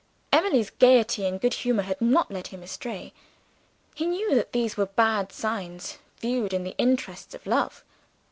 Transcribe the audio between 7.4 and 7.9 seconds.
love.